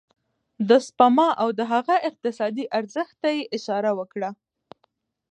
[0.67, 4.29] د سپما او د هغه اقتصادي ارزښت ته يې اشاره وکړه.